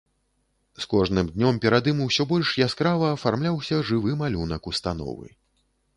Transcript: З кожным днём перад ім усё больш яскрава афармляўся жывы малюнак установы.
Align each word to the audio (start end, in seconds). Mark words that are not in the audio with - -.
З 0.85 0.87
кожным 0.93 1.27
днём 1.35 1.59
перад 1.65 1.89
ім 1.91 2.01
усё 2.07 2.23
больш 2.33 2.55
яскрава 2.69 3.11
афармляўся 3.19 3.75
жывы 3.91 4.19
малюнак 4.23 4.61
установы. 4.73 5.27